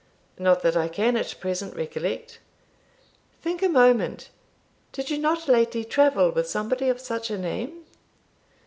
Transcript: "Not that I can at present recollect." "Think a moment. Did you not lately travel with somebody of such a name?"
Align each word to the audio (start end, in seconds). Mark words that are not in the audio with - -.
"Not 0.39 0.63
that 0.63 0.75
I 0.75 0.87
can 0.87 1.15
at 1.15 1.35
present 1.39 1.75
recollect." 1.75 2.39
"Think 3.43 3.61
a 3.61 3.69
moment. 3.69 4.31
Did 4.93 5.11
you 5.11 5.19
not 5.19 5.47
lately 5.47 5.85
travel 5.85 6.31
with 6.31 6.47
somebody 6.49 6.89
of 6.89 6.99
such 6.99 7.29
a 7.29 7.37
name?" 7.37 7.85